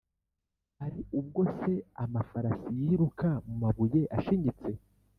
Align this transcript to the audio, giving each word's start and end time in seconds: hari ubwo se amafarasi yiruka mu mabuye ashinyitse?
hari 0.79 0.99
ubwo 1.19 1.41
se 1.57 1.73
amafarasi 2.03 2.69
yiruka 2.81 3.29
mu 3.45 3.55
mabuye 3.63 4.01
ashinyitse? 4.17 4.69